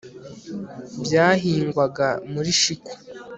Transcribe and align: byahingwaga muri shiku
byahingwaga 1.03 2.07
muri 2.33 2.51
shiku 2.61 2.93